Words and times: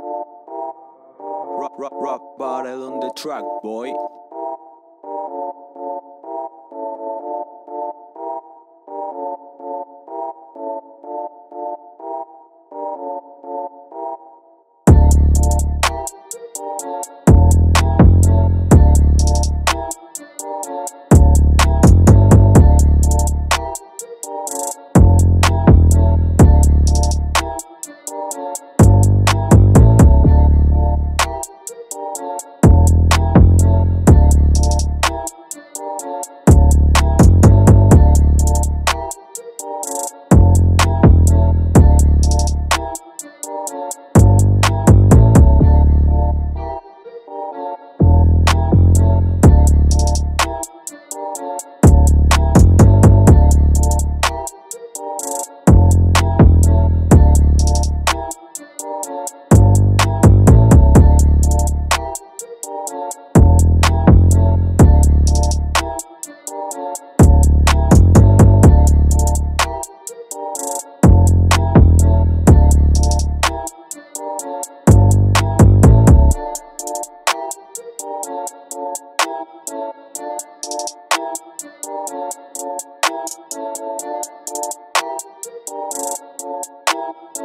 Rock, 0.00 1.72
rock, 1.78 1.92
rock 1.92 2.38
bottle 2.38 2.90
on 2.90 3.00
the 3.00 3.12
track, 3.16 3.44
boy. 3.62 3.92